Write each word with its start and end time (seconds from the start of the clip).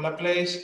Hola 0.00 0.16
Place. 0.16 0.62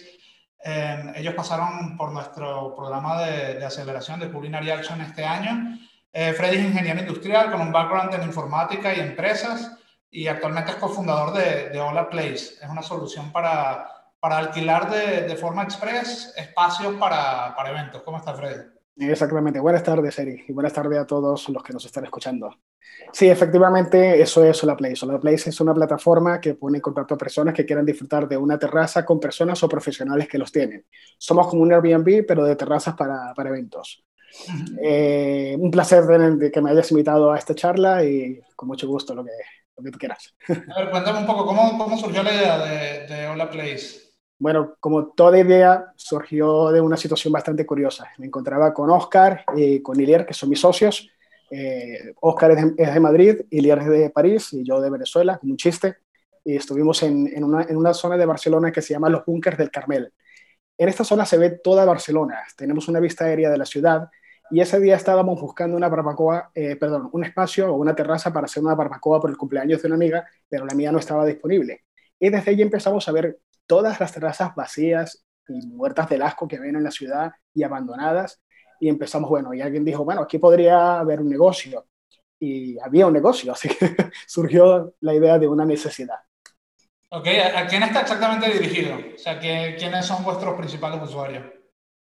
Em, 0.64 1.12
ellos 1.14 1.34
pasaron 1.34 1.94
por 1.94 2.10
nuestro 2.10 2.74
programa 2.74 3.22
de, 3.22 3.62
aceleración 3.62 4.18
de 4.18 4.32
Culinary 4.32 4.70
Action 4.70 4.98
este 5.02 5.26
año. 5.26 5.78
Eh, 6.10 6.32
Freddy 6.32 6.56
es 6.56 6.64
ingeniero 6.64 7.00
industrial 7.00 7.52
con 7.52 7.60
un 7.60 7.70
background 7.70 8.14
en 8.14 8.22
informática 8.22 8.94
y 8.94 9.00
empresas 9.00 9.76
y 10.10 10.26
actualmente 10.26 10.70
es 10.70 10.76
cofundador 10.78 11.34
de, 11.34 11.68
de 11.68 11.78
Hola 11.78 12.08
Place. 12.08 12.54
Es 12.62 12.68
una 12.70 12.82
solución 12.82 13.30
para, 13.30 13.86
para 14.20 14.38
alquilar 14.38 14.90
de, 14.90 15.28
de 15.28 15.36
forma 15.36 15.64
express 15.64 16.32
espacios 16.34 16.94
para, 16.94 17.54
para 17.54 17.70
eventos. 17.70 18.02
¿Cómo 18.02 18.16
está 18.16 18.32
Freddy? 18.32 18.64
Exactamente. 18.96 19.60
Buenas 19.60 19.82
tardes, 19.82 20.18
Eri, 20.18 20.46
y 20.48 20.52
buenas 20.54 20.72
tardes 20.72 20.98
a 20.98 21.06
todos 21.06 21.46
los 21.50 21.62
que 21.62 21.74
nos 21.74 21.84
están 21.84 22.04
escuchando. 22.04 22.56
Sí, 23.12 23.28
efectivamente, 23.28 24.20
eso 24.20 24.44
es 24.44 24.56
SolarPlace. 24.56 24.96
SolarPlace 24.96 25.50
es 25.50 25.60
una 25.60 25.72
plataforma 25.72 26.40
que 26.40 26.54
pone 26.54 26.78
en 26.78 26.82
contacto 26.82 27.14
a 27.14 27.18
personas 27.18 27.54
que 27.54 27.64
quieran 27.64 27.86
disfrutar 27.86 28.28
de 28.28 28.36
una 28.36 28.58
terraza 28.58 29.04
con 29.04 29.18
personas 29.18 29.62
o 29.62 29.68
profesionales 29.68 30.28
que 30.28 30.38
los 30.38 30.52
tienen. 30.52 30.84
Somos 31.16 31.46
como 31.48 31.62
un 31.62 31.72
Airbnb, 31.72 32.26
pero 32.26 32.44
de 32.44 32.56
terrazas 32.56 32.94
para, 32.94 33.32
para 33.34 33.48
eventos. 33.48 34.04
Eh, 34.82 35.56
un 35.58 35.70
placer 35.70 36.04
de, 36.04 36.50
que 36.50 36.60
me 36.60 36.70
hayas 36.70 36.90
invitado 36.90 37.32
a 37.32 37.38
esta 37.38 37.54
charla 37.54 38.04
y 38.04 38.40
con 38.54 38.68
mucho 38.68 38.86
gusto 38.86 39.14
lo 39.14 39.24
que, 39.24 39.30
lo 39.76 39.84
que 39.84 39.90
tú 39.90 39.98
quieras. 39.98 40.34
A 40.48 40.80
ver, 40.80 40.90
cuéntame 40.90 41.20
un 41.20 41.26
poco, 41.26 41.46
¿cómo, 41.46 41.78
cómo 41.78 41.96
surgió 41.96 42.22
la 42.22 42.34
idea 42.34 42.58
de, 42.58 43.06
de 43.06 43.28
Hola 43.28 43.48
Place? 43.48 44.06
Bueno, 44.38 44.74
como 44.80 45.06
toda 45.12 45.38
idea, 45.38 45.92
surgió 45.96 46.70
de 46.70 46.82
una 46.82 46.98
situación 46.98 47.32
bastante 47.32 47.64
curiosa. 47.64 48.10
Me 48.18 48.26
encontraba 48.26 48.74
con 48.74 48.90
Oscar 48.90 49.44
y 49.56 49.80
con 49.80 49.98
Ilier, 49.98 50.26
que 50.26 50.34
son 50.34 50.50
mis 50.50 50.60
socios. 50.60 51.08
Eh, 51.50 52.12
Oscar 52.20 52.52
es 52.52 52.94
de, 52.94 53.00
Madrid, 53.00 53.42
Ilier 53.50 53.78
es 53.78 53.88
de 53.88 54.10
París 54.10 54.52
y 54.52 54.64
yo 54.64 54.80
de 54.80 54.90
Venezuela, 54.90 55.38
como 55.38 55.52
un 55.52 55.56
chiste. 55.56 55.96
Y 56.44 56.56
estuvimos 56.56 57.02
en, 57.02 57.26
en, 57.34 57.44
una, 57.44 57.62
en, 57.62 57.76
una, 57.76 57.92
zona 57.92 58.16
de 58.16 58.26
Barcelona 58.26 58.70
que 58.70 58.82
se 58.82 58.94
llama 58.94 59.08
Los 59.08 59.24
Búnkers 59.24 59.58
del 59.58 59.70
Carmel. 59.70 60.12
En 60.78 60.88
esta 60.88 61.04
zona 61.04 61.24
se 61.24 61.38
ve 61.38 61.50
toda 61.50 61.84
Barcelona. 61.84 62.42
Tenemos 62.56 62.88
una 62.88 63.00
vista 63.00 63.24
aérea 63.24 63.50
de 63.50 63.58
la 63.58 63.64
ciudad 63.64 64.08
y 64.50 64.60
ese 64.60 64.78
día 64.78 64.94
estábamos 64.94 65.40
buscando 65.40 65.76
una 65.76 65.88
barbacoa, 65.88 66.50
eh, 66.54 66.76
perdón, 66.76 67.08
un 67.12 67.24
espacio 67.24 67.72
o 67.72 67.76
una 67.76 67.96
terraza 67.96 68.32
para 68.32 68.44
hacer 68.44 68.62
una 68.62 68.74
barbacoa 68.74 69.20
por 69.20 69.30
el 69.30 69.36
cumpleaños 69.36 69.82
de 69.82 69.88
una 69.88 69.96
amiga, 69.96 70.24
pero 70.48 70.64
la 70.64 70.74
mía 70.74 70.92
no 70.92 70.98
estaba 70.98 71.24
disponible. 71.24 71.84
Y 72.20 72.30
desde 72.30 72.52
allí 72.52 72.62
empezamos 72.62 73.08
a 73.08 73.12
ver 73.12 73.40
todas 73.66 73.98
las 73.98 74.12
terrazas 74.12 74.54
vacías 74.54 75.24
y 75.48 75.66
muertas 75.66 76.08
del 76.08 76.22
asco 76.22 76.46
que 76.46 76.60
ven 76.60 76.76
en 76.76 76.84
la 76.84 76.90
ciudad 76.92 77.32
y 77.52 77.64
abandonadas. 77.64 78.40
Y 78.80 78.88
empezamos, 78.88 79.30
bueno, 79.30 79.54
y 79.54 79.60
alguien 79.60 79.84
dijo, 79.84 80.04
bueno, 80.04 80.22
aquí 80.22 80.38
podría 80.38 80.98
haber 81.00 81.20
un 81.20 81.28
negocio. 81.28 81.86
Y 82.38 82.78
había 82.78 83.06
un 83.06 83.14
negocio, 83.14 83.52
así 83.52 83.68
que 83.68 83.96
surgió 84.26 84.94
la 85.00 85.14
idea 85.14 85.38
de 85.38 85.48
una 85.48 85.64
necesidad. 85.64 86.18
Ok, 87.10 87.28
¿a 87.54 87.66
quién 87.66 87.82
está 87.82 88.00
exactamente 88.00 88.50
dirigido? 88.50 88.96
O 89.14 89.18
sea, 89.18 89.38
¿quiénes 89.38 90.04
son 90.04 90.24
vuestros 90.24 90.54
principales 90.54 91.02
usuarios? 91.02 91.44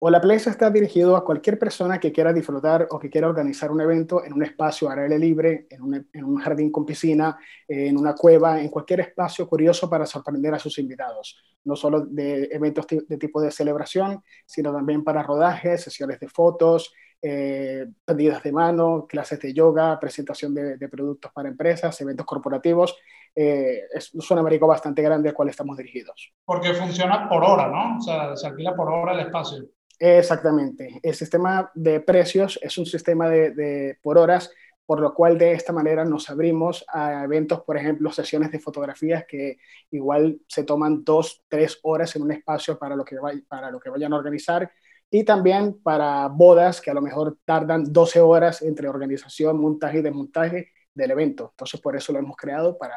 La 0.01 0.21
Place 0.21 0.49
está 0.49 0.69
dirigido 0.69 1.15
a 1.15 1.25
cualquier 1.25 1.57
persona 1.57 1.99
que 1.99 2.11
quiera 2.11 2.31
disfrutar 2.31 2.87
o 2.91 2.99
que 2.99 3.09
quiera 3.09 3.27
organizar 3.27 3.71
un 3.71 3.81
evento 3.81 4.23
en 4.23 4.33
un 4.33 4.43
espacio 4.43 4.89
al 4.89 4.99
aire 4.99 5.17
libre, 5.17 5.67
en 5.69 5.81
un, 6.23 6.37
jardín 6.37 6.71
con 6.71 6.85
piscina, 6.85 7.37
en 7.67 7.97
una 7.97 8.13
cueva, 8.13 8.61
en 8.61 8.69
cualquier 8.69 8.99
espacio 8.99 9.47
curioso 9.47 9.89
para 9.89 10.05
sorprender 10.05 10.53
a 10.53 10.59
sus 10.59 10.77
invitados. 10.77 11.41
No 11.63 11.75
solo 11.75 12.01
de 12.01 12.49
eventos 12.51 12.85
de 12.87 13.17
tipo 13.17 13.41
de 13.41 13.51
celebración, 13.51 14.21
sino 14.45 14.71
también 14.71 15.03
para 15.03 15.23
rodajes, 15.23 15.83
sesiones 15.83 16.19
de 16.19 16.27
fotos, 16.27 16.93
eh, 17.27 17.87
de 18.05 18.51
mano, 18.51 19.07
clases 19.07 19.39
de 19.39 19.51
yoga, 19.51 19.99
presentación 19.99 20.53
de, 20.53 20.89
productos 20.89 21.31
para 21.31 21.49
empresas, 21.49 21.99
eventos 22.01 22.25
corporativos. 22.25 22.95
Eh, 23.35 23.81
es, 23.91 24.13
un 24.13 24.37
abanico 24.37 24.67
bastante 24.67 25.01
grande 25.01 25.29
al 25.29 25.35
cual 25.35 25.49
estamos 25.49 25.75
dirigidos. 25.75 26.31
Porque 26.45 26.73
funciona 26.73 27.27
por 27.27 27.43
hora, 27.43 27.67
¿no? 27.67 27.97
O 27.97 28.01
sea, 28.01 28.35
se 28.35 28.45
alquila 28.45 28.75
por 28.75 28.89
hora 28.91 29.13
el 29.13 29.21
espacio. 29.21 29.65
Exactamente. 29.99 30.99
El 31.01 31.15
sistema 31.15 31.71
de 31.73 31.99
precios 32.01 32.59
es 32.61 32.77
un 32.77 32.85
sistema 32.85 33.29
de, 33.29 33.97
por 34.01 34.17
horas, 34.17 34.51
por 34.85 34.99
lo 34.99 35.13
cual 35.13 35.37
de 35.37 35.53
esta 35.53 35.73
manera 35.73 36.05
nos 36.05 36.29
abrimos 36.29 36.85
a 36.87 37.23
eventos, 37.23 37.61
por 37.63 37.77
ejemplo, 37.77 38.11
sesiones 38.11 38.51
de 38.51 38.59
fotografías 38.59 39.25
que 39.27 39.57
igual 39.91 40.39
se 40.47 40.63
toman 40.63 41.03
dos, 41.03 41.43
tres 41.47 41.79
horas 41.83 42.15
en 42.15 42.23
un 42.23 42.31
espacio 42.31 42.77
para 42.77 42.95
lo 42.95 43.03
que, 43.05 43.17
para 43.47 43.71
lo 43.71 43.79
que 43.79 43.89
vayan 43.89 44.13
a 44.13 44.17
organizar 44.17 44.71
y 45.09 45.23
también 45.23 45.81
para 45.81 46.27
bodas 46.27 46.81
que 46.81 46.91
a 46.91 46.93
lo 46.93 47.01
mejor 47.01 47.37
tardan 47.45 47.91
12 47.91 48.19
horas 48.19 48.61
entre 48.61 48.89
organización, 48.89 49.59
montaje 49.59 49.99
y 49.99 50.01
desmontaje 50.01 50.71
del 50.93 51.11
evento. 51.11 51.49
Entonces, 51.51 51.79
por 51.79 51.95
eso 51.95 52.11
lo 52.11 52.19
hemos 52.19 52.35
creado 52.35 52.77
para, 52.77 52.95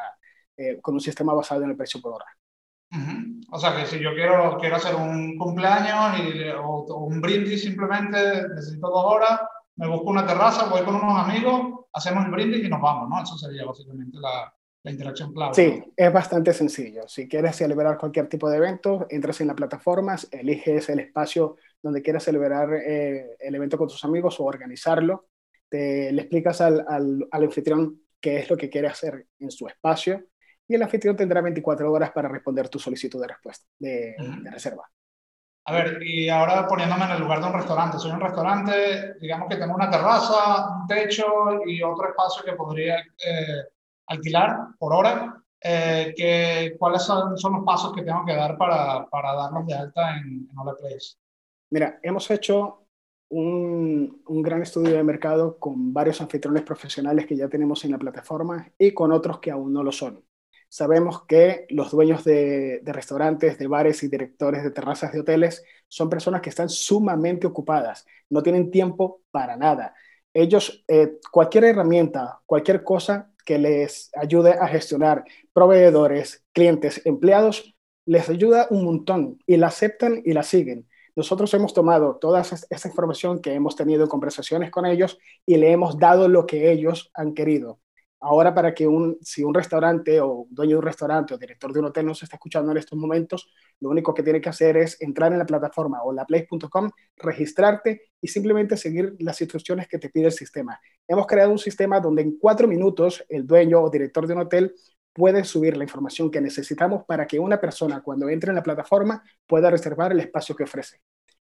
eh, 0.57 0.79
con 0.81 0.95
un 0.95 1.01
sistema 1.01 1.33
basado 1.33 1.63
en 1.63 1.69
el 1.71 1.77
precio 1.77 2.01
por 2.01 2.13
hora. 2.13 2.25
O 3.51 3.59
sea 3.59 3.75
que 3.75 3.85
si 3.85 3.99
yo 3.99 4.13
quiero, 4.13 4.57
quiero 4.59 4.75
hacer 4.75 4.95
un 4.95 5.37
cumpleaños 5.37 6.19
y, 6.19 6.49
o, 6.49 7.05
un 7.05 7.21
brindis 7.21 7.61
simplemente, 7.61 8.47
necesito 8.55 8.87
dos 8.87 9.05
horas, 9.05 9.41
me 9.75 9.87
busco 9.87 10.09
una 10.09 10.25
terraza, 10.25 10.69
voy 10.69 10.81
con 10.83 10.95
unos 10.95 11.17
amigos, 11.17 11.85
hacemos 11.93 12.25
el 12.25 12.31
brindis 12.31 12.65
y 12.65 12.69
nos 12.69 12.81
vamos, 12.81 13.09
¿no? 13.09 13.23
Eso 13.23 13.37
sería 13.37 13.65
básicamente 13.65 14.17
la, 14.19 14.53
la 14.83 14.91
interacción 14.91 15.33
clave. 15.33 15.53
Sí, 15.53 15.83
es 15.95 16.13
bastante 16.13 16.53
sencillo. 16.53 17.07
Si 17.07 17.27
quieres 17.27 17.55
celebrar 17.55 17.97
cualquier 17.97 18.27
tipo 18.27 18.49
de 18.49 18.57
evento, 18.57 19.07
entras 19.09 19.41
en 19.41 19.47
la 19.47 19.55
plataforma, 19.55 20.15
eliges 20.31 20.89
el 20.89 20.99
espacio 20.99 21.57
donde 21.81 22.01
quieras 22.01 22.23
celebrar 22.23 22.73
eh, 22.73 23.35
el 23.39 23.55
evento 23.55 23.77
con 23.77 23.87
tus 23.87 24.03
amigos 24.03 24.39
o 24.39 24.43
organizarlo, 24.43 25.29
te, 25.69 26.11
le 26.11 26.21
explicas 26.21 26.61
al, 26.61 26.85
al, 26.87 27.27
al 27.31 27.43
anfitrión 27.43 28.01
qué 28.19 28.39
es 28.39 28.49
lo 28.49 28.57
que 28.57 28.69
quiere 28.69 28.87
hacer 28.87 29.27
en 29.39 29.49
su 29.49 29.67
espacio 29.67 30.28
y 30.69 30.75
el 30.75 30.83
anfitrión 30.83 31.17
tendrá 31.17 31.41
24 31.41 31.91
horas 31.91 32.11
para 32.11 32.29
responder 32.29 32.69
tu 32.69 32.77
solicitud 32.77 33.19
de 33.19 33.27
respuesta, 33.27 33.67
de, 33.79 34.15
reserva. 34.51 34.87
A 35.65 35.73
ver, 35.73 36.01
y 36.03 36.29
ahora 36.29 36.67
poniéndome 36.67 37.05
en 37.05 37.11
el 37.11 37.21
lugar 37.21 37.41
de 37.41 37.47
un 37.47 37.53
restaurante, 37.53 37.97
soy 37.97 38.11
un 38.11 38.21
restaurante, 38.21 39.15
digamos 39.19 39.49
que 39.49 39.55
tengo 39.55 39.73
una 39.73 39.89
terraza, 39.89 40.79
un 40.79 40.87
techo 40.87 41.25
y 41.65 41.81
otro 41.81 42.09
espacio 42.09 42.43
que 42.43 42.53
podría 42.53 42.99
eh, 42.99 43.63
alquilar 44.07 44.69
por 44.77 44.93
hora. 44.93 45.43
Eh, 45.61 46.13
que, 46.15 46.75
¿Cuáles 46.77 47.01
son, 47.01 47.37
son, 47.37 47.53
los 47.53 47.65
pasos 47.65 47.91
que 47.93 48.03
tengo 48.03 48.23
que 48.23 48.35
dar 48.35 48.57
para, 48.57 49.09
para 49.09 49.33
darnos 49.33 49.65
de 49.65 49.73
alta 49.73 50.17
en, 50.17 50.47
en 50.49 50.75
Place? 50.79 51.17
Mira, 51.71 51.99
hemos 52.01 52.29
hecho 52.31 52.85
un, 53.29 54.21
un, 54.25 54.41
gran 54.41 54.61
estudio 54.61 54.95
de 54.95 55.03
mercado 55.03 55.57
con 55.59 55.91
varios 55.93 56.21
anfitriones 56.21 56.63
profesionales 56.63 57.25
que 57.25 57.35
ya 57.35 57.49
tenemos 57.49 57.83
en 57.83 57.91
la 57.91 57.97
plataforma 57.97 58.71
y 58.77 58.93
con 58.93 59.11
otros 59.11 59.39
que 59.39 59.51
aún 59.51 59.73
no 59.73 59.83
lo 59.83 59.91
son. 59.91 60.23
Sabemos 60.69 61.25
que 61.25 61.65
los 61.69 61.89
dueños 61.89 62.23
de, 62.23 62.81
restaurantes, 62.85 63.57
de 63.57 63.65
bares 63.67 64.03
y 64.03 64.07
directores 64.07 64.63
de 64.63 64.69
terrazas 64.69 65.11
de 65.11 65.21
hoteles 65.21 65.63
son 65.87 66.09
personas 66.09 66.41
que 66.41 66.49
están 66.49 66.69
sumamente 66.69 67.47
ocupadas, 67.47 68.05
no 68.29 68.43
tienen 68.43 68.69
tiempo 68.69 69.21
para 69.31 69.57
nada. 69.57 69.95
Ellos, 70.31 70.85
eh, 70.87 71.17
cualquier 71.31 71.65
herramienta, 71.65 72.39
cualquier 72.45 72.83
cosa 72.83 73.31
que 73.43 73.57
les 73.57 74.11
ayude 74.15 74.51
a 74.51 74.67
gestionar 74.67 75.25
proveedores, 75.53 76.45
clientes, 76.53 77.01
empleados, 77.03 77.75
les 78.05 78.29
ayuda 78.29 78.67
un 78.69 78.85
montón 78.85 79.39
y 79.47 79.57
la 79.57 79.67
aceptan 79.67 80.21
y 80.23 80.33
la 80.33 80.43
siguen. 80.43 80.87
Nosotros 81.15 81.51
hemos 81.55 81.73
tomado 81.73 82.17
toda 82.17 82.41
esa 82.41 82.87
información 82.87 83.41
que 83.41 83.53
hemos 83.53 83.75
tenido 83.75 84.03
en 84.03 84.09
conversaciones 84.09 84.69
con 84.69 84.85
ellos 84.85 85.17
y 85.47 85.57
le 85.57 85.71
hemos 85.71 85.97
dado 85.97 86.27
lo 86.27 86.45
que 86.45 86.71
ellos 86.71 87.09
han 87.15 87.33
querido. 87.33 87.79
Ahora, 88.21 88.53
para 88.53 88.73
que 88.73 88.85
un, 88.85 89.17
si 89.21 89.43
un 89.45 89.53
restaurante 89.53 90.19
o 90.19 90.45
dueño 90.49 90.71
de 90.71 90.79
un 90.79 90.83
restaurante 90.83 91.33
o 91.33 91.37
director 91.37 91.71
de 91.71 91.79
un 91.79 91.85
hotel 91.85 92.05
nos 92.05 92.21
está 92.21 92.35
escuchando 92.35 92.69
en 92.71 92.77
estos 92.77 92.99
momentos, 92.99 93.49
lo 93.79 93.89
único 93.89 94.13
que 94.13 94.23
tiene 94.23 94.41
que 94.41 94.49
hacer 94.49 94.75
es 94.75 95.01
entrar 95.01 95.31
en 95.31 95.39
la 95.39 95.45
plataforma 95.45 96.03
o 96.03 96.11
laplace.com, 96.11 96.91
registrarte 97.15 98.09
y 98.19 98.27
simplemente 98.27 98.75
seguir 98.75 99.15
las 99.19 99.39
instrucciones 99.39 99.87
que 99.87 99.99
te 99.99 100.09
pide 100.09 100.25
el 100.25 100.31
sistema. 100.33 100.77
Hemos 101.07 101.27
creado 101.27 101.51
un 101.51 101.59
sistema 101.59 102.01
donde 102.01 102.23
en 102.23 102.37
cuatro 102.37 102.67
minutos 102.67 103.23
el 103.29 103.47
dueño 103.47 103.81
o 103.81 103.89
director 103.89 104.27
de 104.27 104.33
un 104.33 104.41
hotel 104.41 104.75
puede 105.13 105.45
subir 105.45 105.77
la 105.77 105.85
información 105.85 106.29
que 106.29 106.41
necesitamos 106.41 107.05
para 107.05 107.25
que 107.25 107.39
una 107.39 107.59
persona 107.61 108.01
cuando 108.01 108.27
entre 108.27 108.49
en 108.49 108.55
la 108.55 108.63
plataforma 108.63 109.23
pueda 109.47 109.69
reservar 109.69 110.11
el 110.11 110.19
espacio 110.19 110.55
que 110.55 110.63
ofrece 110.63 110.99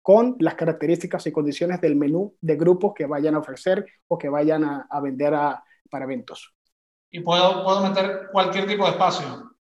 con 0.03 0.37
las 0.39 0.55
características 0.55 1.27
y 1.27 1.33
condiciones 1.33 1.81
del 1.81 1.97
menú 1.97 2.35
de 2.41 2.57
grupos 2.57 2.93
que 2.95 3.07
vayan 3.07 3.35
a 3.35 3.39
ofrecer 3.39 3.87
o 4.07 4.17
que 4.17 4.29
vayan 4.29 4.65
a, 4.65 4.87
a 4.89 5.01
vender 5.01 5.35
a, 5.35 5.63
para 5.91 6.05
eventos 6.05 6.58
y 7.11 7.21
puedo, 7.21 7.65
puedo 7.65 7.83
meter 7.83 8.29
cualquier 8.33 8.67
tipo 8.67 8.85
de 8.85 8.91
espacio. 8.91 9.53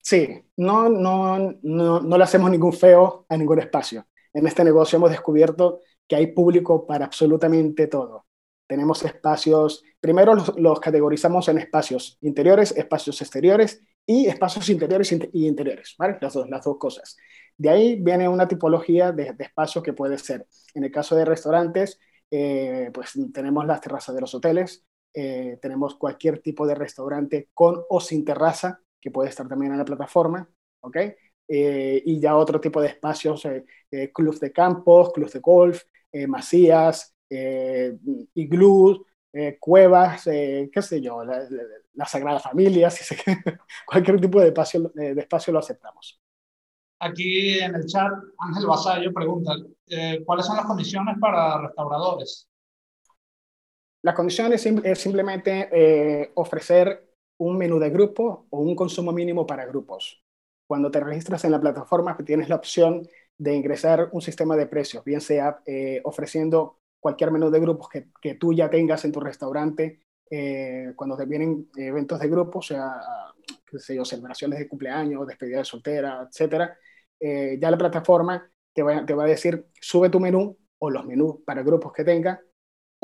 Sí, 0.00 0.42
no, 0.56 0.88
no, 0.88 1.54
no, 1.62 2.00
no 2.00 2.18
le 2.18 2.24
hacemos 2.24 2.50
ningún 2.50 2.72
feo 2.72 3.24
a 3.28 3.36
ningún 3.36 3.60
espacio. 3.60 4.06
En 4.32 4.46
este 4.46 4.64
negocio 4.64 4.96
hemos 4.96 5.10
descubierto 5.10 5.80
que 6.08 6.16
hay 6.16 6.28
público 6.28 6.86
para 6.86 7.04
absolutamente 7.04 7.86
todo. 7.86 8.26
Tenemos 8.66 9.04
espacios, 9.04 9.84
primero 10.00 10.34
los, 10.56 10.80
categorizamos 10.80 11.48
en 11.48 11.58
espacios 11.58 12.18
interiores, 12.22 12.72
espacios 12.76 13.20
exteriores 13.20 13.82
y 14.06 14.26
espacios 14.26 14.68
interiores 14.70 15.12
y 15.12 15.46
interiores, 15.46 15.94
¿vale? 15.98 16.16
Las 16.20 16.32
dos, 16.32 16.48
las 16.48 16.64
dos 16.64 16.78
cosas. 16.78 17.16
De 17.56 17.68
ahí 17.68 17.96
viene 17.96 18.28
una 18.28 18.48
tipología 18.48 19.12
de, 19.12 19.34
de 19.34 19.44
espacio 19.44 19.82
que 19.82 19.92
puede 19.92 20.18
ser, 20.18 20.46
en 20.74 20.84
el 20.84 20.90
caso 20.90 21.14
de 21.14 21.24
restaurantes, 21.24 22.00
eh, 22.30 22.90
pues 22.94 23.12
tenemos 23.32 23.66
las 23.66 23.82
terrazas 23.82 24.14
de 24.14 24.22
los 24.22 24.34
hoteles, 24.34 24.86
eh, 25.14 25.58
tenemos 25.60 25.96
cualquier 25.96 26.40
tipo 26.40 26.66
de 26.66 26.74
restaurante 26.74 27.48
con 27.52 27.82
o 27.88 28.00
sin 28.00 28.24
terraza, 28.24 28.80
que 29.00 29.10
puede 29.10 29.28
estar 29.28 29.48
también 29.48 29.72
en 29.72 29.78
la 29.78 29.84
plataforma, 29.84 30.48
¿ok? 30.80 30.96
y 31.54 32.18
ya 32.18 32.34
otro 32.34 32.58
tipo 32.58 32.80
de 32.80 32.88
espacios, 32.88 33.46
clubs 34.14 34.40
de 34.40 34.52
campos, 34.52 35.12
clubs 35.12 35.34
de 35.34 35.40
golf, 35.40 35.82
masías, 36.26 37.14
iglús, 37.28 39.02
cuevas, 39.60 40.24
qué 40.24 40.80
sé 40.80 41.02
yo, 41.02 41.22
la, 41.24 42.06
Sagrada 42.06 42.38
Familia, 42.38 42.88
si 42.90 43.14
cualquier 43.84 44.18
tipo 44.18 44.40
de 44.40 44.46
espacio, 44.46 44.90
de 44.94 45.20
espacio 45.20 45.52
lo 45.52 45.58
aceptamos. 45.58 46.18
Aquí 47.00 47.58
en 47.58 47.74
el 47.74 47.84
chat, 47.84 48.12
Ángel 48.38 48.66
Basayo 48.66 49.12
pregunta, 49.12 49.52
¿cuáles 50.24 50.46
son 50.46 50.56
las 50.56 50.64
condiciones 50.64 51.18
para 51.20 51.60
restauradores? 51.60 52.48
La 54.02 54.14
condición 54.14 54.52
es, 54.52 54.62
simplemente 54.98 55.68
eh, 55.72 56.32
ofrecer 56.34 57.08
un 57.38 57.56
menú 57.56 57.78
de 57.78 57.90
grupo 57.90 58.46
o 58.50 58.60
un 58.60 58.74
consumo 58.74 59.12
mínimo 59.12 59.46
para 59.46 59.64
grupos. 59.64 60.24
Cuando 60.66 60.90
te 60.90 60.98
registras 61.00 61.44
en 61.44 61.52
la 61.52 61.60
plataforma, 61.60 62.16
tienes 62.24 62.48
la 62.48 62.56
opción 62.56 63.06
de 63.38 63.54
ingresar 63.54 64.08
un 64.12 64.20
sistema 64.20 64.56
de 64.56 64.66
precios, 64.66 65.04
bien 65.04 65.20
sea 65.20 65.60
eh, 65.66 66.00
ofreciendo 66.04 66.80
cualquier 66.98 67.30
menú 67.30 67.50
de 67.50 67.60
grupos 67.60 67.88
que, 67.88 68.08
que, 68.20 68.34
tú 68.34 68.52
ya 68.52 68.68
tengas 68.70 69.04
en 69.04 69.12
tu 69.12 69.20
restaurante, 69.20 70.00
eh, 70.30 70.92
cuando 70.96 71.16
te 71.16 71.24
vienen 71.26 71.68
eventos 71.76 72.18
de 72.18 72.28
grupo, 72.28 72.58
o 72.58 72.62
sea, 72.62 73.00
qué 73.64 73.78
sé 73.78 73.94
yo, 73.94 74.04
celebraciones 74.04 74.58
de 74.58 74.68
cumpleaños, 74.68 75.26
despedida 75.26 75.58
de 75.58 75.64
soltera, 75.64 76.26
etcétera, 76.28 76.76
ya 77.20 77.70
la 77.70 77.78
plataforma 77.78 78.50
te 78.72 78.82
va, 78.82 79.06
te 79.06 79.14
va 79.14 79.24
a 79.24 79.28
decir, 79.28 79.68
sube 79.80 80.10
tu 80.10 80.18
menú 80.18 80.56
o 80.78 80.90
los 80.90 81.06
menús 81.06 81.36
para 81.44 81.62
grupos 81.62 81.92
que 81.92 82.02
tenga 82.04 82.40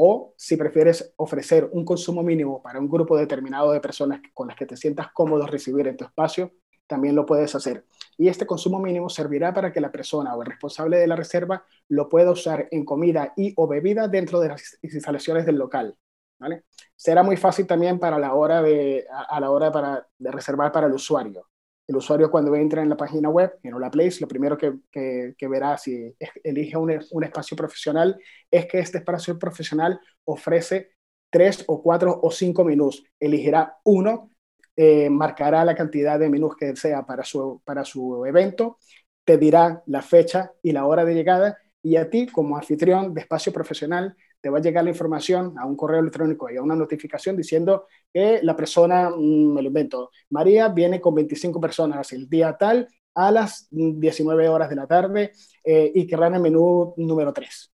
o 0.00 0.32
si 0.36 0.56
prefieres 0.56 1.12
ofrecer 1.16 1.68
un 1.72 1.84
consumo 1.84 2.22
mínimo 2.22 2.62
para 2.62 2.78
un 2.78 2.88
grupo 2.88 3.16
determinado 3.16 3.72
de 3.72 3.80
personas 3.80 4.20
con 4.32 4.46
las 4.46 4.56
que 4.56 4.64
te 4.64 4.76
sientas 4.76 5.08
cómodo 5.12 5.44
recibir 5.44 5.88
en 5.88 5.96
tu 5.96 6.04
espacio, 6.04 6.52
también 6.86 7.16
lo 7.16 7.26
puedes 7.26 7.52
hacer. 7.56 7.84
Y 8.16 8.28
este 8.28 8.46
consumo 8.46 8.78
mínimo 8.78 9.08
servirá 9.08 9.52
para 9.52 9.72
que 9.72 9.80
la 9.80 9.90
persona 9.90 10.36
o 10.36 10.42
el 10.42 10.48
responsable 10.48 10.98
de 10.98 11.08
la 11.08 11.16
reserva 11.16 11.64
lo 11.88 12.08
pueda 12.08 12.30
usar 12.30 12.68
en 12.70 12.84
comida 12.84 13.32
y 13.36 13.52
o 13.56 13.66
bebida 13.66 14.06
dentro 14.06 14.38
de 14.38 14.50
las 14.50 14.78
instalaciones 14.82 15.44
del 15.44 15.56
local. 15.56 15.98
¿vale? 16.38 16.62
Será 16.94 17.24
muy 17.24 17.36
fácil 17.36 17.66
también 17.66 17.98
para 17.98 18.20
la 18.20 18.34
hora 18.34 18.62
de, 18.62 19.04
a, 19.10 19.40
la 19.40 19.50
hora 19.50 19.72
para, 19.72 20.06
de 20.16 20.30
reservar 20.30 20.70
para 20.70 20.86
el 20.86 20.92
usuario 20.92 21.44
el 21.88 21.96
usuario 21.96 22.30
cuando 22.30 22.54
entra 22.54 22.82
en 22.82 22.90
la 22.90 22.96
página 22.96 23.30
web, 23.30 23.58
en 23.62 23.74
Hola 23.74 23.90
Place, 23.90 24.20
lo 24.20 24.28
primero 24.28 24.58
que, 24.58 25.34
verá 25.48 25.76
si 25.78 26.14
elige 26.44 26.76
un, 26.76 27.00
un, 27.10 27.24
espacio 27.24 27.56
profesional 27.56 28.20
es 28.50 28.66
que 28.66 28.78
este 28.78 28.98
espacio 28.98 29.38
profesional 29.38 29.98
ofrece 30.24 30.90
tres 31.30 31.64
o 31.66 31.82
cuatro 31.82 32.20
o 32.22 32.30
cinco 32.30 32.62
menús. 32.62 33.04
Elegirá 33.18 33.78
uno, 33.84 34.30
eh, 34.76 35.08
marcará 35.08 35.64
la 35.64 35.74
cantidad 35.74 36.18
de 36.18 36.28
menús 36.28 36.56
que 36.56 36.66
desea 36.66 37.06
para 37.06 37.24
su, 37.24 37.62
para 37.64 37.84
su 37.84 38.24
evento, 38.26 38.78
te 39.24 39.38
dirá 39.38 39.82
la 39.86 40.02
fecha 40.02 40.52
y 40.62 40.72
la 40.72 40.86
hora 40.86 41.04
de 41.04 41.14
llegada 41.14 41.58
y 41.82 41.96
a 41.96 42.10
ti 42.10 42.26
como 42.26 42.56
anfitrión 42.56 43.14
de 43.14 43.22
espacio 43.22 43.52
profesional 43.52 44.14
te 44.40 44.50
va 44.50 44.58
a 44.58 44.60
llegar 44.60 44.84
la 44.84 44.90
información 44.90 45.54
a 45.58 45.66
un 45.66 45.76
correo 45.76 46.00
electrónico 46.00 46.50
y 46.50 46.56
a 46.56 46.62
una 46.62 46.76
notificación 46.76 47.36
diciendo 47.36 47.86
que 48.12 48.40
la 48.42 48.54
persona, 48.56 49.10
mm, 49.10 49.54
me 49.54 49.62
lo 49.62 49.68
invento, 49.68 50.10
María 50.30 50.68
viene 50.68 51.00
con 51.00 51.14
25 51.14 51.60
personas 51.60 52.12
el 52.12 52.28
día 52.28 52.56
tal 52.56 52.88
a 53.14 53.32
las 53.32 53.66
19 53.70 54.48
horas 54.48 54.70
de 54.70 54.76
la 54.76 54.86
tarde 54.86 55.32
eh, 55.64 55.90
y 55.94 56.06
querrán 56.06 56.34
el 56.34 56.40
menú 56.40 56.94
número 56.96 57.32
3. 57.32 57.72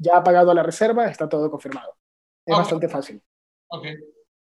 ya 0.00 0.18
ha 0.18 0.22
pagado 0.22 0.52
la 0.52 0.62
reserva, 0.62 1.06
está 1.06 1.28
todo 1.28 1.50
confirmado. 1.50 1.96
Es 2.44 2.56
bastante 2.56 2.88
fácil. 2.88 3.22
Ok. 3.68 3.86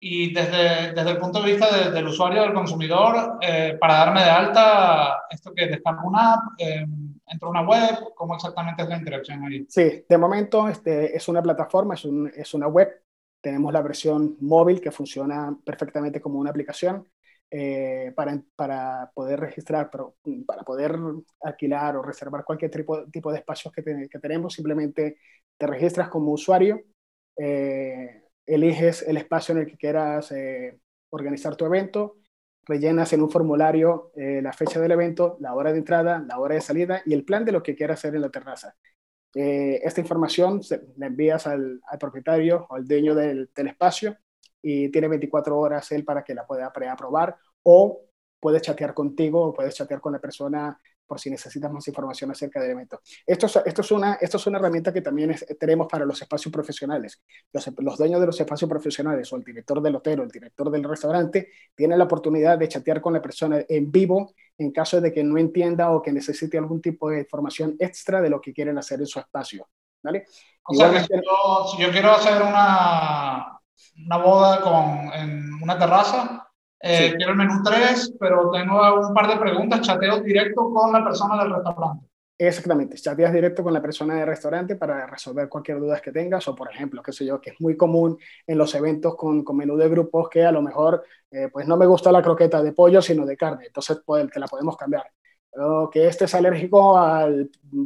Y 0.06 0.34
desde, 0.34 0.92
desde 0.92 1.12
el 1.12 1.18
punto 1.18 1.42
de 1.42 1.52
vista 1.52 1.90
del 1.90 2.08
usuario, 2.08 2.42
del 2.42 2.54
consumidor, 2.54 3.38
eh, 3.40 3.78
para 3.80 4.00
darme 4.00 4.20
de 4.20 4.30
alta, 4.30 5.24
esto 5.30 5.54
que 5.54 5.68
descargo 5.68 6.10
una 6.10 6.34
app, 6.34 6.42
eh, 6.58 6.86
entro 7.26 7.48
a 7.48 7.52
una 7.52 7.62
web, 7.62 8.14
¿cómo 8.14 8.36
exactamente 8.36 8.84
es 8.84 8.90
la 8.90 8.98
interacción 8.98 9.46
ahí? 9.46 9.66
Sí, 9.70 10.04
de 10.10 10.18
momento 10.18 10.68
este, 10.68 11.16
es 11.16 11.26
una 11.30 11.42
plataforma, 11.42 11.94
es, 11.94 12.04
un, 12.04 12.30
es 12.36 12.54
una 12.54 12.68
web. 12.68 13.02
Tenemos 13.40 13.72
la 13.72 13.82
versión 13.82 14.36
móvil 14.42 14.82
que 14.82 14.92
funciona 14.92 15.58
perfectamente 15.64 16.20
como 16.20 16.38
una 16.38 16.50
aplicación. 16.50 17.08
Eh, 17.50 18.12
para, 18.16 18.42
para, 18.58 19.12
poder 19.14 19.40
registrar, 19.40 19.90
pero 19.90 20.16
para 20.46 20.64
poder 20.64 20.98
alquilar 21.44 21.96
o 21.96 22.02
reservar 22.02 22.44
cualquier 22.44 22.72
tipo, 22.72 23.06
tipo 23.06 23.32
de 23.32 23.38
espacios 23.38 23.72
que, 23.72 23.84
que 23.84 24.20
tenemos, 24.20 24.54
simplemente 24.54 25.18
te 25.56 25.68
registras 25.68 26.10
como 26.10 26.32
usuario, 26.32 26.82
eh, 27.38 28.23
eliges 28.46 29.02
el 29.04 29.18
espacio 29.18 29.54
en 29.54 29.62
el 29.62 29.68
que 29.68 29.78
quieras 29.78 30.32
eh, 30.32 30.80
organizar 31.10 31.56
tu 31.56 31.66
evento, 31.66 32.18
rellenas 32.66 33.14
en 33.14 33.22
un 33.22 33.30
formulario 33.30 34.12
eh, 34.16 34.42
la 34.42 34.54
fecha 34.54 34.80
del 34.80 34.92
evento, 34.92 35.38
la 35.40 35.54
hora 35.54 35.72
de 35.72 35.80
entrada, 35.80 36.24
la 36.28 36.40
hora 36.40 36.56
de 36.56 36.62
salida 36.62 37.02
y 37.06 37.14
el 37.14 37.26
plan 37.26 37.46
de 37.46 37.52
lo 37.52 37.62
que 37.62 37.76
quieras 37.76 38.00
hacer 38.00 38.16
en 38.16 38.22
la 38.22 38.30
terraza. 38.30 38.76
Eh, 39.36 39.82
esta 39.84 40.02
información 40.02 40.62
la 40.98 41.08
envías 41.08 41.48
al, 41.48 41.82
propietario 42.00 42.68
o 42.70 42.76
al 42.76 42.88
dueño 42.88 43.16
del, 43.16 43.50
del, 43.56 43.68
espacio 43.68 44.16
y 44.62 44.90
tiene 44.90 45.08
24 45.08 45.58
horas 45.58 45.92
él 45.92 46.06
para 46.06 46.24
que 46.24 46.36
la 46.36 46.46
pueda 46.46 46.72
preaprobar 46.72 47.36
o 47.64 48.02
puedes 48.40 48.62
chatear 48.62 48.94
contigo 48.94 49.42
o 49.42 49.54
puedes 49.54 49.74
chatear 49.74 50.00
con 50.00 50.14
la 50.14 50.20
persona 50.20 50.80
por 51.06 51.20
si 51.20 51.30
necesitas 51.30 51.72
más 51.72 51.88
información 51.88 52.32
acerca 52.32 52.62
del 52.62 52.72
evento. 52.72 53.02
Esto 53.26 53.46
es, 53.46 53.60
esto 53.66 53.82
es, 53.82 53.92
una, 53.92 54.14
esto 54.16 54.38
es 54.38 54.48
una 54.48 54.60
herramienta 54.60 54.94
que 54.94 55.02
también 55.02 55.36
tenemos 55.60 55.88
para 55.88 56.06
los 56.06 56.22
espacios 56.22 56.52
profesionales. 56.52 57.22
Los, 57.52 57.70
los, 57.78 57.98
dueños 57.98 58.20
de 58.20 58.26
los 58.28 58.40
espacios 58.40 58.70
profesionales 58.70 59.32
o 59.32 59.36
el 59.36 59.44
director 59.44 59.82
del 59.82 59.96
hotel 59.96 60.22
o 60.22 60.24
el 60.24 60.30
director 60.30 60.70
del 60.72 60.84
restaurante 60.84 61.50
tienen 61.76 61.98
la 61.98 62.06
oportunidad 62.06 62.58
de 62.58 62.68
chatear 62.68 63.02
con 63.02 63.14
la 63.14 63.22
persona 63.22 63.64
en 63.68 63.92
vivo 63.92 64.34
en 64.58 64.72
caso 64.72 65.02
de 65.02 65.12
que 65.12 65.24
no 65.24 65.38
entienda 65.38 65.92
o 65.92 66.02
que 66.02 66.12
necesite 66.12 66.58
algún 66.58 66.82
tipo 66.82 67.10
de 67.10 67.20
información 67.20 67.76
extra 67.80 68.22
de 68.22 68.30
lo 68.30 68.40
que 68.40 68.54
quieren 68.54 68.78
hacer 68.78 69.00
en 69.00 69.08
su 69.08 69.20
espacio. 69.20 69.68
¿vale? 70.04 70.26
O 70.66 70.74
sea, 70.74 70.92
que 70.92 71.00
si, 71.00 71.08
yo, 71.14 71.68
si 71.68 71.82
yo 71.82 71.92
quiero 71.92 72.12
hacer 72.12 72.42
una, 72.42 73.60
una 74.06 74.18
boda 74.18 74.62
con, 74.62 75.14
en 75.14 75.54
una 75.62 75.78
terraza, 75.78 76.48
eh, 76.84 77.14
quiero 77.16 77.32
el 77.32 77.38
menú 77.38 77.64
3, 77.64 78.16
pero 78.20 78.52
tengo 78.52 79.08
un 79.08 79.14
par 79.14 79.28
de 79.28 79.38
preguntas, 79.38 79.82
chateo 79.82 80.20
directo 80.20 80.70
con 80.70 80.92
la 80.92 81.04
persona 81.04 81.42
del 81.42 81.54
restaurante. 81.54 82.06
Exactamente, 82.38 82.98
chateas 82.98 83.32
directo 83.32 83.64
con 83.64 83.72
la 83.72 83.82
persona 83.82 84.16
del 84.16 84.28
restaurante 84.28 84.76
para 84.76 85.08
resolver 85.08 85.48
cualquier 85.48 85.80
duda 85.80 86.02
que 86.02 86.12
tengas 86.12 86.46
o, 86.50 86.56
por 86.56 86.70
ejemplo, 86.70 87.02
qué 87.02 87.14
sé 87.14 87.26
yo, 87.26 87.40
que 87.40 87.52
es 87.52 87.62
muy 87.62 87.78
común 87.78 88.18
en 88.46 88.58
los 88.58 88.76
eventos 88.76 89.16
con, 89.16 89.46
con 89.46 89.56
menú 89.56 89.78
de 89.78 89.88
grupos 89.88 90.28
que 90.30 90.44
a 90.44 90.52
lo 90.52 90.62
mejor, 90.62 91.06
eh, 91.32 91.48
pues 91.54 91.68
no 91.68 91.78
me 91.78 91.86
gusta 91.86 92.12
la 92.12 92.22
croqueta 92.22 92.62
de 92.62 92.74
pollo, 92.74 93.02
sino 93.02 93.26
de 93.26 93.38
carne, 93.38 93.68
entonces 93.68 94.02
pues, 94.06 94.30
te 94.30 94.40
la 94.42 94.48
podemos 94.48 94.76
cambiar. 94.76 95.06
O 95.52 95.90
que 95.90 96.08
este 96.08 96.26
es 96.26 96.36
alérgico 96.36 96.98
a 96.98 97.30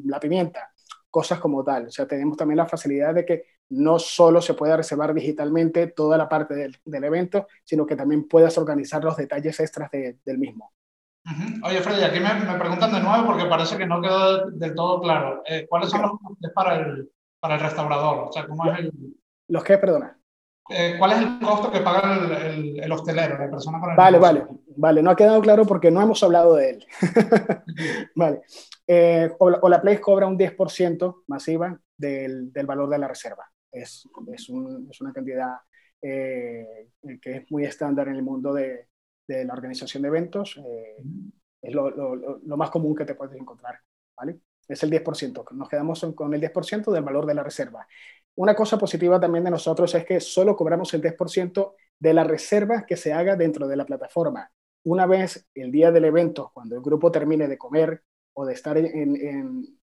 la 0.06 0.20
pimienta, 0.20 0.72
cosas 1.12 1.40
como 1.40 1.64
tal. 1.64 1.88
O 1.88 1.92
sea, 1.92 2.08
tenemos 2.08 2.36
también 2.36 2.58
la 2.58 2.66
facilidad 2.66 3.14
de 3.14 3.26
que 3.26 3.44
no 3.70 4.00
solo 4.00 4.42
se 4.42 4.54
puede 4.54 4.78
reservar 4.78 5.14
digitalmente 5.14 5.88
toda 5.88 6.18
la 6.18 6.30
parte 6.30 6.56
del, 6.56 6.78
del 6.86 7.04
evento, 7.04 7.48
sino 7.64 7.86
que 7.86 7.96
también 7.96 8.28
puedas 8.28 8.58
organizar 8.58 9.04
los 9.04 9.18
detalles 9.18 9.60
extras 9.60 9.92
del 9.92 10.38
mismo. 10.38 10.72
Oye, 11.64 11.82
Freddy, 11.82 12.04
aquí 12.04 12.20
me, 12.22 12.34
me, 12.34 12.58
preguntan 12.58 12.94
de 12.94 13.02
nuevo 13.02 13.26
porque 13.26 13.46
parece 13.46 13.78
que 13.78 13.86
no 13.86 14.02
quedó 14.02 14.50
del 14.50 14.74
todo 14.74 15.02
claro. 15.02 15.42
Eh, 15.46 15.66
¿Cuáles 15.68 15.90
son 15.90 16.02
los 16.02 16.12
costes 16.12 16.52
para 16.54 16.76
el, 16.76 17.12
para 17.40 17.56
el 17.56 17.62
restaurador? 17.62 18.30
O 18.30 18.32
sea, 18.32 18.48
¿cómo 18.48 18.72
es 18.72 18.80
el... 18.80 18.94
¿Los 19.50 19.64
qué, 19.64 19.78
perdona? 19.78 20.18
Eh, 20.70 20.96
¿Cuál 20.98 21.12
es 21.12 21.18
el 21.20 21.40
costo 21.40 21.70
que 21.70 21.82
paga 21.82 22.16
el, 22.54 22.80
el, 22.80 22.92
hostelero, 22.92 23.38
la 23.38 23.50
persona 23.50 23.80
con 23.80 23.92
el 23.92 23.98
Vale, 23.98 24.20
vale, 24.20 24.48
vale. 24.78 25.02
No 25.02 25.12
ha 25.12 25.16
quedado 25.16 25.42
claro 25.42 25.66
porque 25.66 25.92
no 25.92 26.02
hemos 26.02 26.24
hablado 26.24 26.56
de 26.56 26.70
él. 26.72 26.86
vale. 28.16 28.42
Eh, 28.86 29.30
o, 29.40 29.70
la 29.70 29.82
Place 29.82 30.02
cobra 30.02 30.28
un 30.28 30.38
10% 30.38 31.24
masiva 31.28 31.78
del, 31.98 32.54
del 32.54 32.66
valor 32.66 32.90
de 32.90 33.00
la 33.00 33.08
reserva 33.08 33.50
es, 33.80 34.08
es, 34.34 34.50
un, 34.50 34.88
es 34.90 35.02
una 35.02 35.14
cantidad 35.14 35.58
eh, 36.02 36.90
que 37.22 37.38
es 37.38 37.52
muy 37.52 37.66
estándar 37.66 38.08
en 38.08 38.16
el 38.16 38.24
mundo 38.24 38.54
de, 38.54 38.88
de 39.28 39.46
la 39.46 39.54
organización 39.54 40.04
de 40.04 40.10
eventos. 40.10 40.58
Eh, 40.58 41.04
es 41.62 41.74
lo, 41.74 41.90
lo, 41.90 42.16
lo, 42.16 42.58
más 42.58 42.70
común 42.70 42.96
que 42.96 43.06
te 43.06 43.16
puedes 43.16 43.36
encontrar. 43.36 43.80
¿vale? 44.16 44.40
Es 44.68 44.84
el 44.84 44.92
10%. 44.92 45.52
Nos 45.52 45.70
quedamos 45.70 46.06
con 46.16 46.34
el 46.34 46.42
10% 46.42 46.92
del 46.92 47.04
valor 47.04 47.26
de 47.26 47.34
la 47.34 47.44
reserva. 47.44 47.88
Una 48.36 48.56
cosa 48.56 48.78
positiva 48.78 49.20
también 49.20 49.44
de 49.44 49.52
nosotros 49.52 49.94
es 49.96 50.06
que 50.06 50.20
solo 50.20 50.56
cobramos 50.56 50.94
el 50.94 51.02
10% 51.02 51.74
de 52.00 52.14
la 52.14 52.24
reserva 52.24 52.86
que 52.86 52.96
se 52.96 53.12
haga 53.12 53.36
dentro 53.36 53.68
de 53.68 53.76
la 53.76 53.86
plataforma. 53.86 54.52
Una 54.84 55.06
vez 55.06 55.48
el 55.56 55.72
día 55.72 55.92
del 55.92 56.06
evento, 56.06 56.52
cuando 56.54 56.76
el 56.76 56.82
grupo 56.82 57.12
termine 57.12 57.48
de 57.48 57.58
comer 57.58 58.04
o 58.34 58.46
de 58.46 58.54
estar 58.54 58.78
en, 58.78 59.80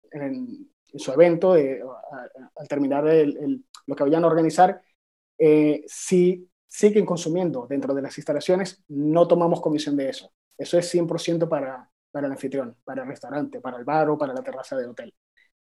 su 0.95 1.11
evento, 1.11 1.53
al 1.53 2.67
terminar 2.67 3.03
lo 3.03 3.95
que 3.95 4.03
vayan 4.03 4.23
a 4.23 4.27
organizar, 4.27 4.81
eh, 5.37 5.83
si 5.87 6.49
siguen 6.67 7.05
consumiendo 7.05 7.67
dentro 7.67 7.93
de 7.93 8.01
las 8.01 8.17
instalaciones, 8.17 8.83
no 8.87 9.27
tomamos 9.27 9.61
comisión 9.61 9.95
de 9.95 10.09
eso. 10.09 10.33
Eso 10.57 10.77
es 10.77 10.93
100% 10.93 11.47
para, 11.47 11.89
para 12.11 12.27
el 12.27 12.33
anfitrión, 12.33 12.77
para 12.83 13.03
el 13.03 13.07
restaurante, 13.07 13.59
para 13.59 13.77
el 13.77 13.83
bar 13.83 14.09
o 14.09 14.17
para 14.17 14.33
la 14.33 14.43
terraza 14.43 14.75
del 14.77 14.89
hotel. 14.89 15.13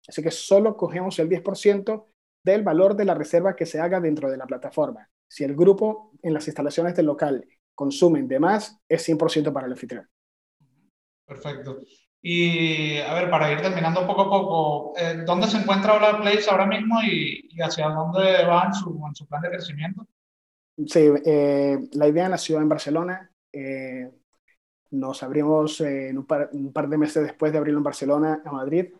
Así 0.07 0.21
que 0.23 0.31
solo 0.31 0.75
cogemos 0.75 1.19
el 1.19 1.29
10% 1.29 2.07
del 2.43 2.63
valor 2.63 2.95
de 2.95 3.05
la 3.05 3.13
reserva 3.13 3.55
que 3.55 3.65
se 3.65 3.79
haga 3.79 3.99
dentro 3.99 4.31
de 4.31 4.37
la 4.37 4.45
plataforma. 4.45 5.09
Si 5.27 5.43
el 5.43 5.55
grupo 5.55 6.11
en 6.21 6.33
las 6.33 6.47
instalaciones 6.47 6.95
del 6.95 7.07
local 7.07 7.45
consumen 7.75 8.27
de 8.27 8.39
más, 8.39 8.79
es 8.87 9.07
100% 9.07 9.51
para 9.53 9.67
el 9.67 9.73
anfitrión. 9.73 10.09
Perfecto. 11.25 11.81
Y 12.21 12.97
a 12.97 13.13
ver, 13.13 13.29
para 13.29 13.51
ir 13.51 13.61
terminando 13.61 14.05
poco 14.07 14.21
a 14.21 14.29
poco, 14.29 14.93
eh, 14.97 15.23
¿dónde 15.25 15.47
se 15.47 15.57
encuentra 15.57 15.95
Hola 15.95 16.19
Place 16.19 16.49
ahora 16.49 16.65
mismo 16.65 17.01
y, 17.03 17.47
hacia 17.61 17.89
dónde 17.89 18.45
va 18.45 18.65
en 18.65 18.73
su, 18.73 19.01
en 19.07 19.15
su, 19.15 19.27
plan 19.27 19.41
de 19.41 19.49
crecimiento? 19.49 20.07
Sí, 20.85 21.09
eh, 21.25 21.77
la 21.93 22.07
idea 22.07 22.27
nació 22.27 22.59
en 22.59 22.69
Barcelona. 22.69 23.31
Eh, 23.53 24.11
nos 24.91 25.21
abrimos 25.21 25.79
un 25.79 26.25
par, 26.25 26.49
un, 26.53 26.71
par, 26.71 26.87
de 26.87 26.97
meses 26.97 27.23
después 27.23 27.51
de 27.51 27.57
abrirlo 27.57 27.79
en 27.79 27.83
Barcelona, 27.83 28.41
a 28.45 28.51
Madrid, 28.51 28.93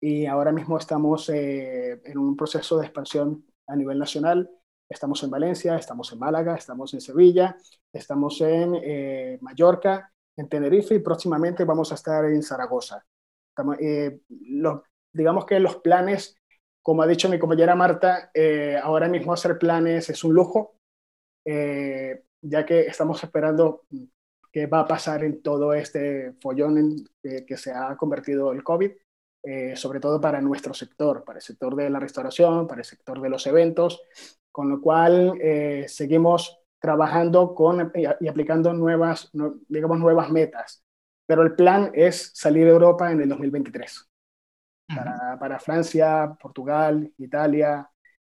y 0.00 0.26
ahora 0.26 0.52
mismo 0.52 0.78
estamos 0.78 1.28
en 1.28 2.18
un 2.18 2.36
proceso 2.36 2.78
de 2.78 2.86
expansión 2.86 3.44
a 3.66 3.76
nivel 3.76 3.98
nacional. 3.98 4.50
Estamos 4.88 5.22
en 5.22 5.30
Valencia, 5.30 5.76
estamos 5.76 6.10
en 6.12 6.18
Málaga, 6.18 6.54
estamos 6.54 6.94
en 6.94 7.02
Sevilla, 7.02 7.56
estamos 7.92 8.40
en 8.40 9.38
Mallorca 9.42 10.10
en 10.38 10.48
Tenerife 10.48 10.94
y 10.94 11.00
próximamente 11.00 11.64
vamos 11.64 11.90
a 11.90 11.96
estar 11.96 12.24
en 12.24 12.42
Zaragoza. 12.42 13.04
Eh, 13.80 14.20
digamos 15.12 15.44
que 15.44 15.58
los 15.58 15.76
planes, 15.78 16.36
como 16.80 17.02
ha 17.02 17.08
dicho 17.08 17.28
mi 17.28 17.40
compañera 17.40 17.74
Marta, 17.74 18.30
eh, 18.32 18.78
ahora 18.80 19.08
mismo 19.08 19.32
hacer 19.32 19.58
planes 19.58 20.08
es 20.10 20.22
un 20.22 20.34
lujo, 20.34 20.76
eh, 21.44 22.22
ya 22.40 22.64
que 22.64 22.82
estamos 22.82 23.22
esperando 23.24 23.82
qué 24.52 24.66
va 24.66 24.80
a 24.80 24.86
pasar 24.86 25.24
en 25.24 25.42
todo 25.42 25.74
este 25.74 26.34
follón 26.40 27.04
que 27.20 27.56
se 27.56 27.72
ha 27.72 27.96
convertido 27.96 28.52
el 28.52 28.62
COVID, 28.62 28.92
sobre 29.74 29.98
todo 29.98 30.20
para 30.20 30.40
nuestro 30.40 30.72
sector, 30.72 31.24
para 31.24 31.38
el 31.38 31.42
sector 31.42 31.74
de 31.74 31.90
la 31.90 31.98
restauración, 31.98 32.66
para 32.68 32.80
el 32.80 32.84
sector 32.84 33.20
de 33.20 33.28
los 33.28 33.46
eventos, 33.46 34.00
con 34.52 34.70
lo 34.70 34.80
cual 34.80 35.38
seguimos 35.86 36.60
trabajando 36.80 37.54
con 37.54 37.92
y 37.94 38.28
aplicando 38.28 38.72
nuevas, 38.72 39.30
digamos, 39.68 39.98
nuevas 39.98 40.30
metas. 40.30 40.84
Pero 41.26 41.42
el 41.42 41.54
plan 41.54 41.90
es 41.94 42.30
salir 42.34 42.64
de 42.64 42.70
Europa 42.70 43.10
en 43.10 43.20
el 43.20 43.28
2023. 43.28 44.08
Para, 44.86 45.38
para 45.38 45.58
Francia, 45.58 46.34
Portugal, 46.40 47.12
Italia 47.18 47.90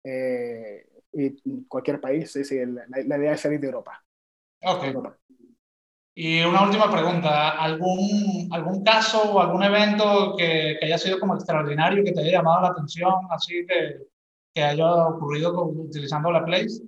eh, 0.02 0.84
y 1.12 1.64
cualquier 1.66 2.00
país. 2.00 2.32
Sí, 2.32 2.42
sí, 2.44 2.58
la, 2.66 3.16
idea 3.16 3.32
es 3.34 3.40
salir 3.40 3.60
de 3.60 3.66
Europa. 3.68 4.02
Ok. 4.64 4.84
Y 6.14 6.42
una 6.42 6.64
última 6.64 6.90
pregunta. 6.90 7.50
¿Algún, 7.50 8.48
algún 8.50 8.82
caso 8.82 9.32
o 9.32 9.40
algún 9.40 9.62
evento 9.62 10.34
que, 10.36 10.76
que, 10.80 10.86
haya 10.86 10.98
sido 10.98 11.20
como 11.20 11.36
extraordinario, 11.36 12.02
que 12.02 12.12
te 12.12 12.20
haya 12.20 12.38
llamado 12.38 12.62
la 12.62 12.68
atención, 12.68 13.14
así 13.30 13.64
que, 13.66 14.06
que 14.52 14.62
haya 14.62 15.06
ocurrido 15.06 15.64
utilizando 15.64 16.32
la 16.32 16.44
Place? 16.44 16.82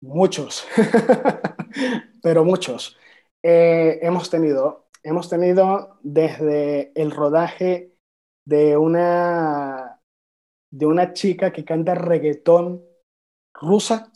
Muchos, 0.00 0.66
pero 2.22 2.44
muchos. 2.44 2.96
Eh, 3.42 3.98
hemos 4.02 4.30
tenido, 4.30 4.88
hemos 5.02 5.28
tenido 5.28 5.98
desde 6.02 6.92
el 7.00 7.10
rodaje 7.10 7.92
de 8.44 8.76
una, 8.76 10.00
de 10.70 10.86
una 10.86 11.12
chica 11.12 11.52
que 11.52 11.64
canta 11.64 11.94
reggaetón 11.94 12.84
rusa 13.54 14.12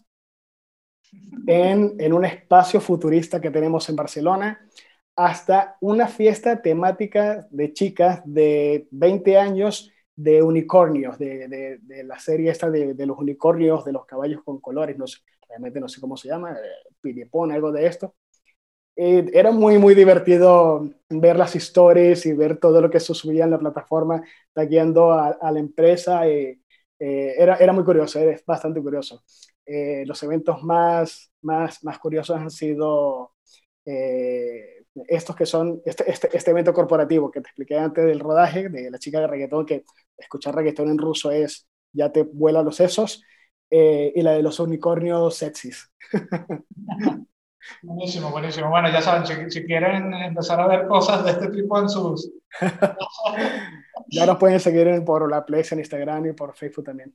en, 1.47 1.95
en 1.99 2.13
un 2.13 2.25
espacio 2.25 2.81
futurista 2.81 3.41
que 3.41 3.51
tenemos 3.51 3.89
en 3.89 3.97
Barcelona, 3.97 4.61
hasta 5.17 5.77
una 5.81 6.07
fiesta 6.07 6.63
temática 6.63 7.47
de 7.51 7.73
chicas 7.73 8.23
de 8.25 8.89
20 8.91 9.37
años 9.39 9.91
de 10.23 10.43
unicornios, 10.43 11.19
de, 11.19 11.49
de, 11.49 11.79
de 11.83 12.05
la 12.05 12.19
serie 12.19 12.50
esta 12.50 12.71
de, 12.71 12.95
de, 12.95 13.07
los 13.07 13.19
unicornios, 13.19 13.85
de 13.85 13.93
los 13.93 14.07
caballos 14.07 14.43
con 14.45 14.61
colores, 14.61 14.99
no 14.99 15.07
sé, 15.07 15.19
realmente 15.49 15.81
no 15.81 15.89
sé 15.89 16.00
cómo 16.00 16.17
se 16.17 16.29
llama, 16.29 16.53
eh, 16.53 16.57
Piripón, 17.00 17.53
algo 17.53 17.73
de 17.73 17.87
esto. 17.87 18.15
era 18.97 19.50
muy, 19.50 19.79
muy 19.79 19.95
divertido 19.95 20.89
ver 21.09 21.37
las 21.37 21.57
historias 21.57 22.27
y 22.27 22.33
ver 22.35 22.59
todo 22.59 22.81
lo 22.81 22.91
que 22.91 23.00
se 23.00 23.15
subía 23.15 23.45
en 23.45 23.50
la 23.50 23.59
plataforma, 23.59 24.23
tagueando 24.53 25.12
a, 25.12 25.29
a 25.31 25.53
la 25.53 25.61
empresa. 25.61 26.29
Y, 26.29 26.62
eh, 26.99 27.35
era, 27.39 27.57
era 27.57 27.73
muy 27.73 27.85
curioso, 27.85 28.19
es 28.21 28.45
bastante 28.45 28.81
curioso. 28.83 29.23
Eh, 29.67 30.05
los 30.07 30.23
eventos 30.23 30.62
más, 30.62 31.33
más, 31.43 31.83
más 31.85 31.99
curiosos 31.99 32.37
han 32.37 32.50
sido 32.50 33.33
estos 35.11 35.35
que 35.35 35.45
son, 35.45 35.83
este, 35.85 36.11
este, 36.11 36.31
este, 36.33 36.50
evento 36.52 36.73
corporativo 36.73 37.31
que 37.31 37.40
te 37.40 37.49
expliqué 37.49 37.76
antes 37.76 38.05
del 38.05 38.21
rodaje, 38.21 38.69
de 38.69 38.90
la 38.90 38.99
chica 38.99 39.21
de 39.21 39.26
reggaetón, 39.26 39.67
que 39.67 39.85
escuchar 40.17 40.55
reggaetón 40.55 40.88
en 40.88 40.99
ruso 40.99 41.31
es, 41.33 41.67
ya 41.93 42.12
te 42.12 42.23
vuela 42.23 42.62
los 42.62 42.76
sesos. 42.76 43.23
Eh, 43.73 44.12
y 44.17 44.23
la 44.23 44.33
de 44.33 44.43
los 44.43 44.59
unicornios 44.59 45.37
sexys. 45.37 45.93
Buenísimo, 47.83 48.31
buenísimo. 48.31 48.69
Bueno, 48.71 48.90
ya 48.90 49.00
saben, 49.00 49.50
si, 49.50 49.64
quieren 49.64 50.12
empezar 50.14 50.59
a 50.61 50.67
ver 50.67 50.87
cosas 50.88 51.25
de 51.25 51.33
este 51.33 51.49
tipo 51.49 51.79
en 51.79 51.88
sus... 51.88 52.33
ya 54.09 54.26
nos 54.26 54.38
pueden 54.38 54.59
seguir 54.59 55.05
por 55.05 55.31
la 55.31 55.45
Place 55.45 55.75
en 55.75 55.81
Instagram 55.81 56.26
y 56.26 56.33
por 56.33 56.55
Facebook 56.57 56.87
también. 56.87 57.14